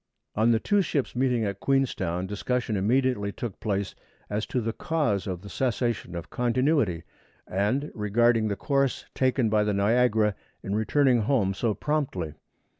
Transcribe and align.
On 0.33 0.49
the 0.49 0.59
two 0.59 0.81
ships 0.81 1.15
meeting 1.15 1.45
at 1.45 1.59
Queenstown, 1.59 2.25
discussion 2.25 2.75
immediately 2.75 3.31
took 3.31 3.59
place 3.59 3.93
(1) 4.29 4.37
as 4.37 4.45
to 4.47 4.59
the 4.59 4.73
cause 4.73 5.27
of 5.27 5.43
the 5.43 5.47
cessation 5.47 6.15
of 6.15 6.31
"continuity"; 6.31 7.03
and 7.45 7.83
(2) 7.83 7.91
regarding 7.93 8.47
the 8.47 8.55
course 8.55 9.05
taken 9.13 9.47
by 9.47 9.63
the 9.63 9.75
Niagara 9.75 10.33
in 10.63 10.73
returning 10.73 11.19
home 11.21 11.53
so 11.53 11.75
promptly. 11.75 12.33